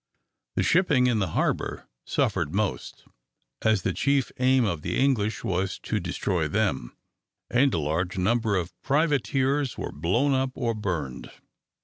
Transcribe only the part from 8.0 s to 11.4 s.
number of privateers were blown up or burned.